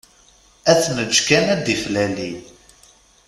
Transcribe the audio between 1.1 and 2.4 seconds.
kan ad d-iflali.